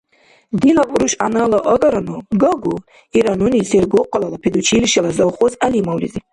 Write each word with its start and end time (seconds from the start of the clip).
—Дила 0.59 0.83
буруш-гӀянала 0.91 1.59
агарану, 1.73 2.15
гагу!— 2.41 2.75
ира 3.17 3.33
нуни 3.39 3.61
Сергокъалала 3.69 4.37
педучилищела 4.43 5.11
завхоз 5.17 5.51
ГӀялимовлизи. 5.59 6.19